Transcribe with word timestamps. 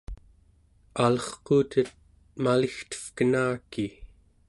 alerquutet 1.03 1.87
maligtevkenaki 2.43 3.85